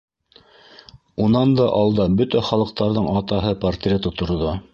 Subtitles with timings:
[1.27, 4.59] Унан да алда бөтә халыҡтарҙың атаһы портреты торҙо.